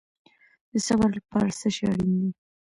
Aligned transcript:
د 0.71 0.73
صبر 0.87 1.09
لپاره 1.17 1.49
څه 1.59 1.67
شی 1.75 1.83
اړین 1.91 2.11
دی؟ 2.21 2.29